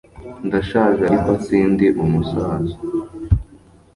Ndashaje 0.47 1.01
ariko 1.09 1.31
sindi 1.45 1.85
umusaza 2.03 2.75